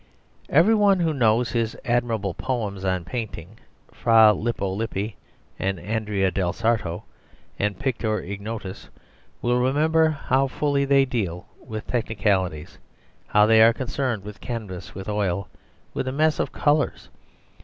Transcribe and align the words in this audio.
Every 0.49 0.73
one 0.73 0.99
who 1.01 1.13
knows 1.13 1.51
his 1.51 1.77
admirable 1.85 2.33
poems 2.33 2.83
on 2.83 3.05
painting 3.05 3.59
"Fra 3.93 4.33
Lippo 4.33 4.67
Lippi" 4.71 5.15
and 5.59 5.79
"Andrea 5.79 6.31
del 6.31 6.53
Sarto" 6.53 7.03
and 7.59 7.77
"Pictor 7.77 8.19
Ignotus" 8.19 8.89
will 9.43 9.59
remember 9.59 10.09
how 10.09 10.47
fully 10.47 10.85
they 10.85 11.05
deal 11.05 11.45
with 11.63 11.85
technicalities, 11.85 12.79
how 13.27 13.45
they 13.45 13.61
are 13.61 13.73
concerned 13.73 14.23
with 14.23 14.41
canvas, 14.41 14.95
with 14.95 15.07
oil, 15.07 15.47
with 15.93 16.07
a 16.07 16.11
mess 16.11 16.39
of 16.39 16.51
colours. 16.51 17.09